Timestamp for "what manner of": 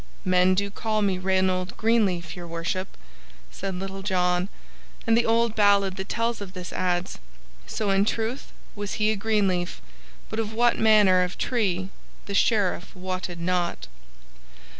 10.53-11.37